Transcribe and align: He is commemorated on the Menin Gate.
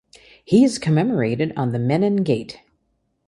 He 0.43 0.63
is 0.63 0.79
commemorated 0.79 1.53
on 1.55 1.73
the 1.73 1.77
Menin 1.77 2.23
Gate. 2.23 2.59